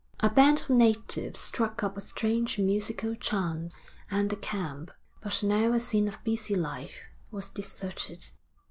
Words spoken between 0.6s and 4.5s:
of natives struck up a strange and musical chant, and the